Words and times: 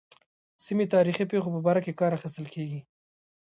سیمې 0.65 0.85
تاریخي 0.95 1.23
پېښو 1.31 1.49
په 1.55 1.59
باره 1.65 1.81
کې 1.85 1.97
کار 1.99 2.11
اخیستل 2.17 2.45
کېږي. 2.53 2.79